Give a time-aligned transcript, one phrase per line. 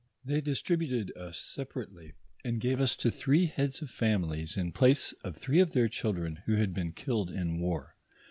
[0.25, 2.13] They dis tributed us separately,
[2.43, 6.37] and gave us to three heads of families in place of three of their children
[6.47, 7.95] who had been killed in war.